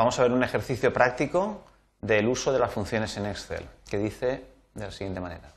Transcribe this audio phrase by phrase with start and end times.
[0.00, 1.60] Vamos a ver un ejercicio práctico
[2.00, 5.52] del uso de las funciones en Excel, que dice de la siguiente manera.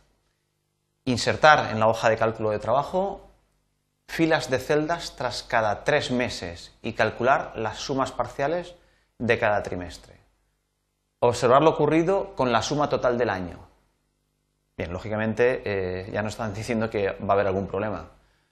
[1.06, 3.30] Insertar en la hoja de cálculo de trabajo
[4.06, 8.76] filas de celdas tras cada tres meses y calcular las sumas parciales
[9.18, 10.18] de cada trimestre.
[11.20, 13.60] Observar lo ocurrido con la suma total del año.
[14.76, 18.10] Bien, lógicamente eh, ya nos están diciendo que va a haber algún problema.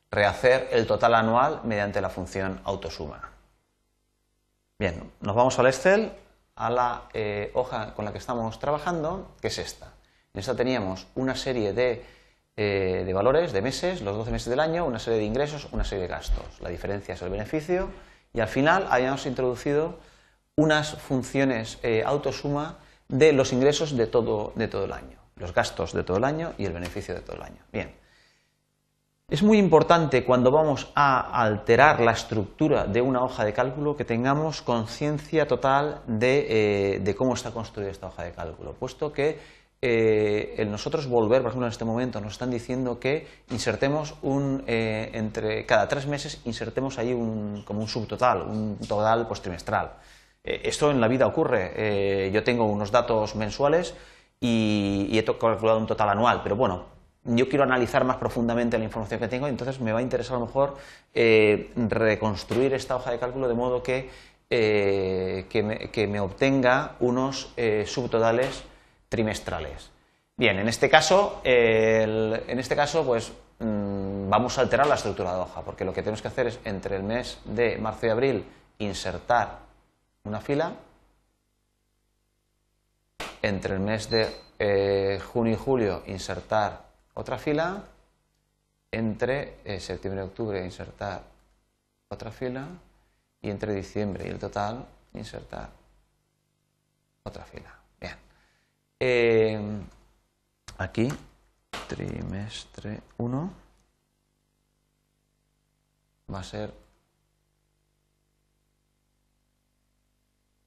[0.10, 3.41] Rehacer el total anual mediante la función autosuma.
[4.82, 6.12] Bien, nos vamos al Excel,
[6.56, 9.94] a la eh, hoja con la que estamos trabajando, que es esta.
[10.34, 12.04] En esta teníamos una serie de,
[12.58, 15.84] eh, de, valores, de meses, los 12 meses del año, una serie de ingresos, una
[15.84, 16.60] serie de gastos.
[16.62, 17.90] La diferencia es el beneficio
[18.34, 20.00] y al final habíamos introducido
[20.56, 25.94] unas funciones eh, autosuma de los ingresos de todo, de todo el año, los gastos
[25.94, 27.62] de todo el año y el beneficio de todo el año.
[27.72, 27.94] Bien,
[29.32, 34.04] es muy importante cuando vamos a alterar la estructura de una hoja de cálculo que
[34.04, 39.40] tengamos conciencia total de, eh, cómo está construida esta hoja de cálculo, puesto que
[39.82, 45.12] eh, nosotros volver, por ejemplo, en este momento nos están diciendo que insertemos un, eh,
[45.14, 49.94] entre cada tres meses insertemos ahí un, como un subtotal, un total pues, trimestral.
[50.44, 52.30] esto en la vida ocurre.
[52.34, 53.96] yo tengo unos datos mensuales
[54.42, 58.84] y, y he calculado un total anual, pero bueno, yo quiero analizar más profundamente la
[58.84, 60.78] información que tengo entonces me va a interesar a lo mejor
[61.14, 64.10] eh, reconstruir esta hoja de cálculo de modo que,
[64.50, 68.64] eh, que, me, obtenga unos eh, subtotales
[69.08, 69.92] trimestrales.
[70.36, 75.42] Bien, en este caso, en este caso pues, mm, vamos a alterar la estructura de
[75.42, 78.46] hoja, porque lo que tenemos que hacer es entre el mes de marzo y abril
[78.80, 79.60] insertar
[80.24, 80.74] una fila,
[83.44, 87.84] entre el mes de junio y julio insertar otra fila,
[88.92, 91.24] entre eh, septiembre y octubre insertar
[92.10, 92.68] otra fila
[93.42, 95.70] y entre diciembre y el total insertar
[97.24, 97.74] otra fila.
[98.00, 98.16] Bien.
[99.00, 99.82] Eh,
[100.78, 101.08] aquí,
[101.88, 103.54] trimestre 1
[106.34, 106.74] va a ser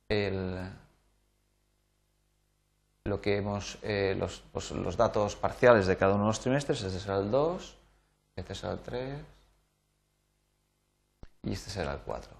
[0.09, 0.84] el
[3.07, 6.83] lo que hemos, eh, los, pues, los, datos parciales de cada uno de los trimestres,
[6.83, 7.77] este será el 2,
[8.35, 9.15] este será el 3
[11.43, 12.33] y este será el 4.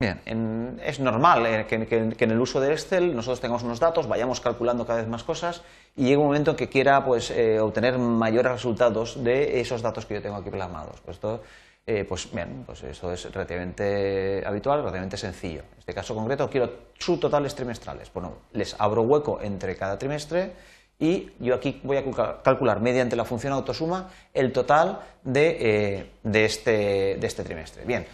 [0.00, 4.40] Bien, es normal eh, que, en el uso de Excel nosotros tengamos unos datos, vayamos
[4.40, 5.62] calculando cada vez más cosas
[5.94, 10.06] y llegue un momento en que quiera pues, eh, obtener mayores resultados de esos datos
[10.06, 11.00] que yo tengo aquí plasmados.
[11.02, 11.42] Pues esto
[11.90, 15.60] eh, pues bien, pues eso es relativamente habitual, relativamente sencillo.
[15.60, 18.12] En este caso concreto quiero subtotales trimestrales.
[18.12, 20.52] Bueno, les abro hueco entre cada trimestre
[20.98, 22.04] y yo aquí voy a
[22.42, 26.10] calcular mediante la función autosuma el total de, eh,
[26.44, 27.86] este, de este, trimestre.
[27.86, 28.06] Bien,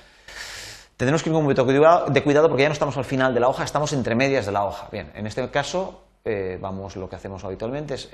[0.96, 3.40] tendremos que ir con un poquito de cuidado porque ya no estamos al final de
[3.40, 4.86] la hoja, estamos entre medias de la hoja.
[4.92, 8.08] Bien, en este caso eh, vamos, lo que hacemos habitualmente es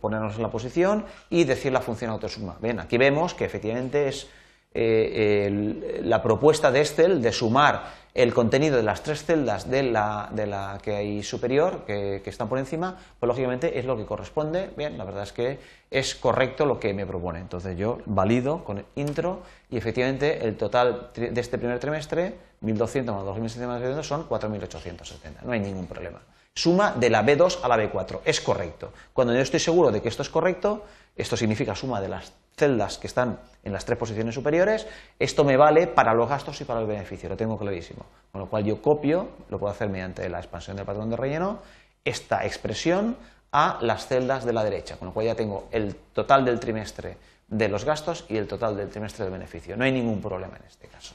[0.00, 2.56] ponernos en la posición y decir la función autosuma.
[2.62, 4.28] Bien, aquí vemos que efectivamente es
[4.74, 10.28] eh, la propuesta de Excel de sumar el contenido de las tres celdas de la,
[10.32, 14.70] de la que hay superior, que, están por encima, pues lógicamente es lo que corresponde.
[14.76, 17.38] Bien, la verdad es que es correcto lo que me propone.
[17.38, 23.04] Entonces yo valido con el intro y efectivamente el total de este primer trimestre, 1.200
[23.04, 25.42] más 2.700 más son 4.870.
[25.44, 26.20] No hay ningún problema.
[26.54, 28.20] Suma de la B2 a la B4.
[28.24, 28.92] Es correcto.
[29.12, 32.98] Cuando yo estoy seguro de que esto es correcto, esto significa suma de las celdas
[32.98, 34.86] que están en las tres posiciones superiores,
[35.18, 38.04] esto me vale para los gastos y para el beneficio, lo tengo clarísimo.
[38.32, 41.60] Con lo cual yo copio, lo puedo hacer mediante la expansión del patrón de relleno,
[42.04, 43.16] esta expresión
[43.52, 47.16] a las celdas de la derecha, con lo cual ya tengo el total del trimestre
[47.46, 49.76] de los gastos y el total del trimestre del beneficio.
[49.76, 51.14] No hay ningún problema en este caso.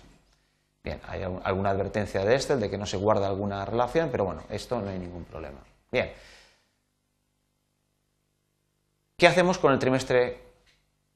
[0.83, 4.43] Bien, hay alguna advertencia de este, de que no se guarda alguna relación, pero bueno,
[4.49, 5.59] esto no hay ningún problema.
[5.91, 6.11] Bien.
[9.15, 10.41] ¿Qué hacemos con el trimestre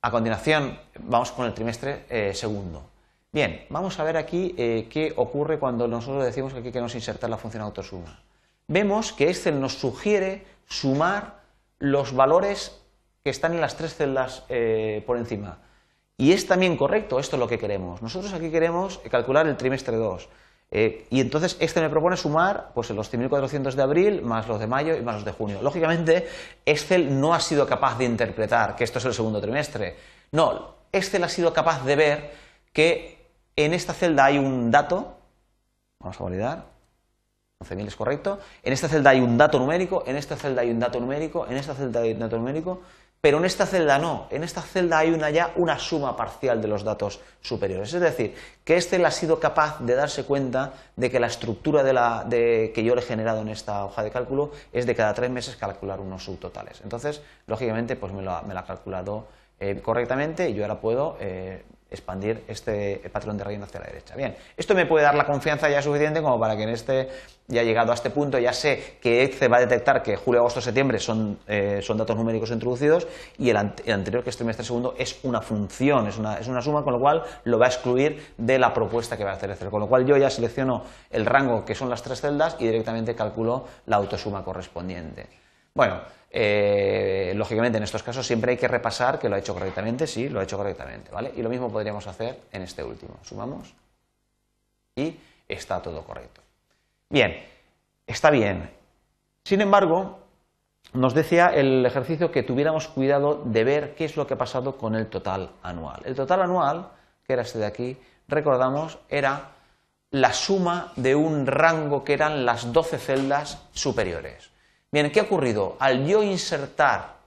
[0.07, 2.90] a continuación, vamos con el trimestre eh, segundo.
[3.34, 7.29] Bien, vamos a ver aquí eh, qué ocurre cuando nosotros decimos que aquí queremos insertar
[7.29, 8.17] la función autosuma.
[8.70, 11.41] Vemos que Excel nos sugiere sumar
[11.79, 12.79] los valores
[13.22, 15.58] que están en las tres celdas eh, por encima.
[16.16, 18.02] Y es también correcto, esto es lo que queremos.
[18.02, 20.29] Nosotros aquí queremos calcular el trimestre 2.
[20.69, 24.67] Eh, y entonces este me propone sumar pues, los 100.400 de abril más los de
[24.67, 25.61] mayo y más los de junio.
[25.61, 26.28] Lógicamente,
[26.66, 29.96] Excel no ha sido capaz de interpretar que esto es el segundo trimestre.
[30.31, 32.31] No, Excel ha sido capaz de ver
[32.73, 33.17] que
[33.55, 35.17] en esta celda hay un dato,
[35.99, 36.66] vamos a validar,
[37.59, 40.79] 11.000 es correcto, en esta celda hay un dato numérico, en esta celda hay un
[40.79, 42.81] dato numérico, en esta celda hay un dato numérico,
[43.19, 46.67] Pero en esta celda no, en esta celda hay una, ya una suma parcial de
[46.67, 47.93] los datos superiores.
[47.93, 51.84] Es decir, que este ha sido capaz de darse cuenta de que la estructura
[52.73, 55.55] que yo le he generado en esta hoja de cálculo es de cada tres meses
[55.55, 56.81] calcular unos subtotales.
[56.84, 59.28] Entonces, lógicamente, pues me lo ha, calculado
[59.59, 64.16] eh, correctamente y yo ahora puedo eh, expandir este patrón de relleno hacia la derecha.
[64.16, 67.09] Bien, esto me puede dar la confianza ya suficiente como para que en este,
[67.47, 70.59] ya llegado a este punto, ya sé que Excel va a detectar que julio, agosto,
[70.59, 73.07] septiembre son, eh, son datos numéricos introducidos
[73.37, 76.84] y el, anterior, que es trimestre segundo, es una función, es una, es una, suma,
[76.84, 79.69] con lo cual lo va a excluir de la propuesta que va a hacer Excel.
[79.69, 83.16] Con lo cual yo ya selecciono el rango que son las tres celdas y directamente
[83.16, 85.47] calculo la autosuma correspondiente.
[85.78, 86.02] Bueno,
[86.32, 90.28] eh, lógicamente, en estos casos siempre hay que repasar que lo ha hecho correctamente, sí,
[90.28, 91.32] lo ha hecho correctamente, ¿vale?
[91.35, 93.20] Y lo mismo podríamos hacer en este último.
[93.22, 93.76] Sumamos
[94.96, 95.16] y
[95.47, 96.41] está todo correcto.
[97.12, 97.46] Bien,
[98.08, 98.72] está bien.
[99.44, 100.18] Sin embargo,
[100.94, 104.79] nos decía el ejercicio que tuviéramos cuidado de ver qué es lo que ha pasado
[104.79, 106.02] con el total anual.
[106.06, 106.88] El total anual,
[107.24, 107.97] que era este de aquí,
[108.28, 109.52] recordamos, era
[110.09, 114.56] la suma de un rango que eran las 12 celdas superiores.
[114.91, 115.75] Bien, ¿qué ha ocurrido?
[115.79, 117.17] Al yo insertar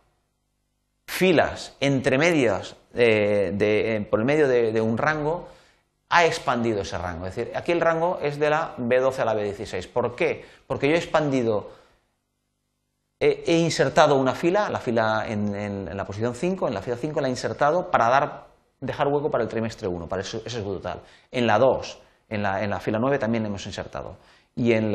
[1.06, 5.48] filas entre medias eh, por el medio de, un rango,
[6.08, 7.26] ha expandido ese rango.
[7.26, 9.88] Es decir, aquí el rango es de la B12 a la B16.
[9.88, 10.44] ¿Por qué?
[10.66, 11.70] Porque yo he expandido,
[13.18, 17.28] he, insertado una fila, la fila en, la posición 5, en la fila 5 la
[17.28, 18.46] he insertado para dar,
[18.80, 21.02] dejar hueco para el trimestre 1, para ese, ese total.
[21.30, 21.98] En la 2,
[22.30, 24.16] en la, en la fila 9 también hemos insertado
[24.56, 24.94] y en,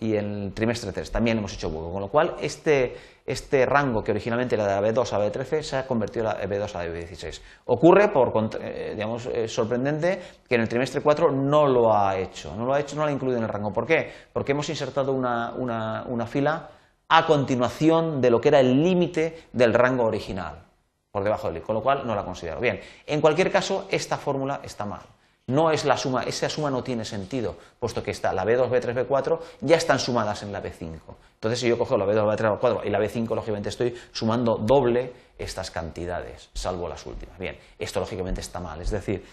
[0.00, 2.96] el trimestre 3 también hemos hecho hueco, con lo cual este,
[3.26, 6.38] este, rango que originalmente era de la B2 a la B13 se ha convertido en
[6.38, 7.40] la B2 a la B16.
[7.66, 12.66] Ocurre, por, eh, digamos, sorprendente que en el trimestre 4 no lo ha hecho, no
[12.66, 13.72] lo ha hecho, no lo ha incluido en el rango.
[13.72, 14.12] ¿Por qué?
[14.32, 16.68] Porque hemos insertado una, una fila
[17.08, 20.62] a continuación de lo que era el límite del rango original,
[21.10, 22.60] por debajo del I, con lo cual no la considero.
[22.60, 25.02] Bien, en cualquier caso, esta fórmula está mal
[25.46, 29.06] no es la suma, esa suma no tiene sentido, puesto que está la B2, B3,
[29.06, 30.98] B4 ya están sumadas en la B5.
[31.34, 35.12] Entonces, si yo cojo la B2, B3, B4 y la B5, lógicamente estoy sumando doble
[35.36, 37.38] estas cantidades, salvo las últimas.
[37.38, 38.80] Bien, esto lógicamente está mal.
[38.80, 39.24] Es decir,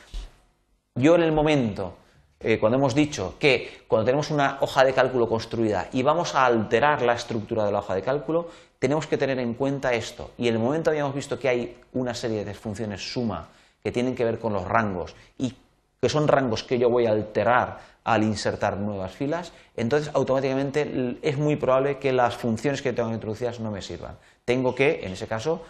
[0.96, 1.94] yo en el momento,
[2.40, 6.46] eh, cuando hemos dicho que cuando tenemos una hoja de cálculo construida y vamos a
[6.46, 8.48] alterar la estructura de la hoja de cálculo,
[8.80, 10.32] tenemos que tener en cuenta esto.
[10.38, 13.50] Y en el momento habíamos visto que hay una serie de funciones suma
[13.84, 15.54] que tienen que ver con los rangos y
[16.01, 21.38] que son rangos que yo voy a alterar al insertar nuevas filas, entonces automáticamente es
[21.38, 24.18] muy probable que las funciones que tengo introducidas no me sirvan.
[24.46, 25.63] Tengo que, en ese caso,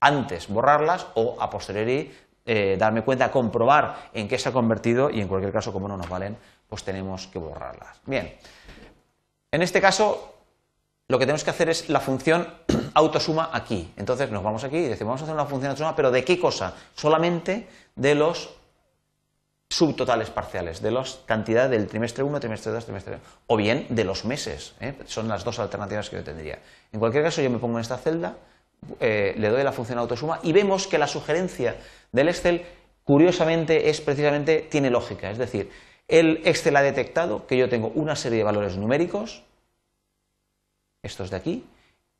[0.00, 2.12] antes borrarlas o a posteriori
[2.44, 5.96] eh, darme cuenta, comprobar en qué se ha convertido y en cualquier caso, como no
[5.96, 6.36] nos valen,
[6.68, 8.00] pues tenemos que borrarlas.
[8.06, 8.34] Bien,
[9.52, 10.34] en este caso
[11.10, 12.46] lo que tenemos que hacer es la función
[12.94, 13.92] autosuma aquí.
[13.96, 16.38] Entonces nos vamos aquí y decimos, vamos a hacer una función autosuma, pero ¿de qué
[16.38, 16.74] cosa?
[16.94, 18.59] Solamente de los
[19.70, 24.04] subtotales parciales de las cantidades del trimestre 1, trimestre 2, trimestre 3, o bien de
[24.04, 24.74] los meses.
[24.80, 24.94] ¿eh?
[25.06, 26.58] Son las dos alternativas que yo tendría.
[26.92, 28.36] En cualquier caso, yo me pongo en esta celda,
[28.98, 31.76] eh, le doy la función autosuma y vemos que la sugerencia
[32.10, 32.66] del Excel,
[33.04, 35.30] curiosamente, es precisamente, tiene lógica.
[35.30, 35.70] Es decir,
[36.08, 39.44] el Excel ha detectado que yo tengo una serie de valores numéricos,
[41.02, 41.64] estos de aquí,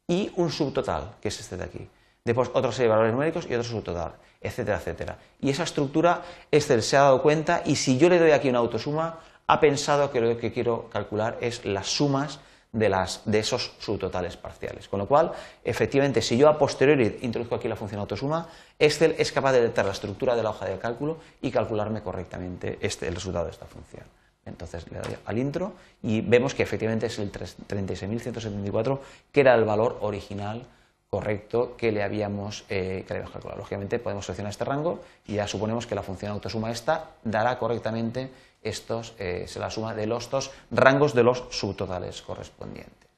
[0.06, 1.88] y un subtotal, que es este de aquí
[2.24, 5.18] después otra serie de valores numéricos y otro subtotal, etcétera, etcétera.
[5.40, 8.58] Y esa estructura Excel se ha dado cuenta y si yo le doy aquí una
[8.58, 12.40] autosuma, ha pensado que lo que quiero calcular es las sumas
[12.72, 14.88] de, las, de esos subtotales parciales.
[14.88, 15.32] Con lo cual,
[15.64, 18.48] efectivamente, si yo a posteriori introduzco aquí la función autosuma,
[18.78, 22.78] Excel es capaz de detectar la estructura de la hoja de cálculo y calcularme correctamente
[22.80, 24.04] este, el resultado de esta función.
[24.46, 28.98] Entonces le doy al intro y vemos que efectivamente es el 36.174,
[29.32, 30.64] que era el valor original
[31.10, 33.56] correcto que le habíamos, eh, calculado.
[33.58, 38.30] Lógicamente podemos seleccionar este rango y ya suponemos que la función autosuma esta dará correctamente
[38.62, 43.08] estos, eh, se la suma de los dos rangos de los subtotales correspondientes.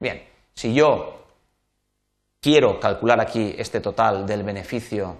[0.00, 1.24] Bien, si yo
[2.40, 5.16] quiero calcular aquí este total del beneficio,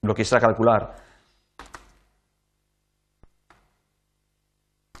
[0.00, 0.96] lo quisiera calcular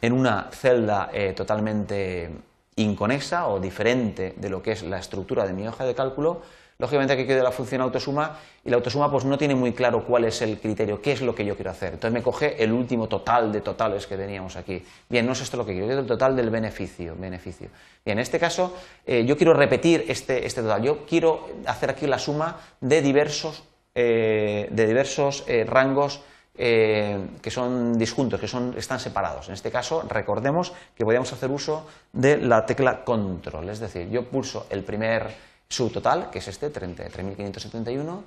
[0.02, 2.30] en una celda eh, totalmente
[2.76, 6.42] inconexa o diferente de lo que es la estructura de mi hoja de cálculo,
[6.78, 10.24] lógicamente aquí queda la función autosuma y la autosuma pues no tiene muy claro cuál
[10.24, 11.94] es el criterio, qué es lo que yo quiero hacer.
[11.94, 14.84] Entonces me coge el último total de totales que teníamos aquí.
[15.08, 17.14] Bien, no es esto lo que quiero, quiero el total del beneficio.
[17.16, 17.68] beneficio.
[18.04, 18.76] Bien, en este caso
[19.06, 23.62] eh, yo quiero repetir este, este, total, yo quiero hacer aquí la suma de diversos,
[23.94, 26.22] eh, de diversos eh, rangos
[26.56, 29.48] eh, que son disjuntos, que son, están separados.
[29.48, 34.28] En este caso, recordemos que podíamos hacer uso de la tecla control, es decir, yo
[34.28, 35.34] pulso el primer,
[35.68, 38.22] su total, que es este, 33.571.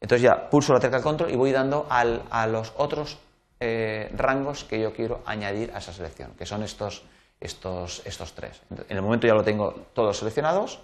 [0.00, 3.18] Entonces ya pulso la tecla control y voy dando a los otros
[3.60, 7.02] eh, rangos que yo quiero añadir a esa selección, que son estos,
[7.40, 8.60] estos, estos tres.
[8.88, 10.80] En el momento ya lo tengo todos seleccionados,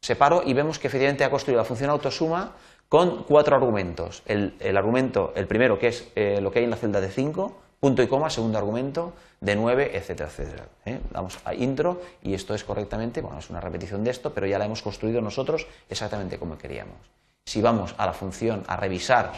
[0.00, 2.52] separo y vemos que efectivamente ha construido la función autosuma
[2.88, 4.22] con cuatro argumentos.
[4.26, 7.56] El, argumento, el primero, que es eh, lo que hay en la celda de 5,
[7.80, 10.68] punto y coma, segundo argumento, de 9, etcétera, etcétera.
[10.84, 11.00] ¿eh?
[11.10, 14.58] Vamos a intro y esto es correctamente, bueno, es una repetición de esto, pero ya
[14.58, 16.96] la hemos construido nosotros exactamente como queríamos.
[17.44, 19.32] Si vamos a la función a revisar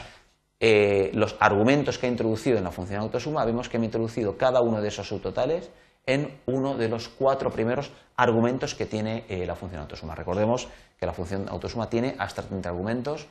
[0.60, 4.36] eh, los argumentos que ha introducido en la función autosuma, vemos que me ha introducido
[4.36, 5.70] cada uno de esos subtotales
[6.08, 10.14] en uno de los cuatro primeros argumentos que tiene la función autosuma.
[10.14, 10.66] Recordemos
[10.98, 13.26] que la función autosuma tiene hasta 30 argumentos,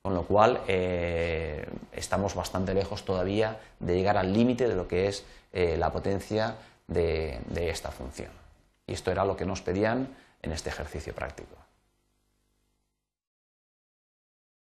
[0.00, 5.06] con lo cual eh, estamos bastante lejos todavía de llegar al límite de lo que
[5.06, 6.56] es eh, la potencia
[6.88, 8.30] de esta función.
[8.86, 10.08] Y esto era lo que nos pedían
[10.42, 11.61] en este ejercicio práctico.